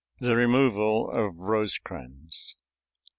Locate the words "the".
0.19-0.35